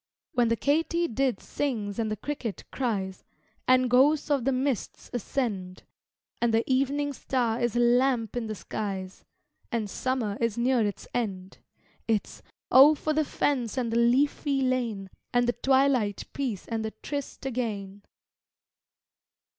[0.33, 3.23] When the katydid sings and the cricket cries,
[3.67, 5.83] And ghosts of the mists ascend,
[6.41, 9.23] And the evening star is a lamp i' the skies,
[9.71, 11.59] And summer is near its end
[12.07, 12.41] It's
[12.71, 17.45] Oh, for the fence and the leafy lane, And the twilight peace and the tryst
[17.45, 18.01] again!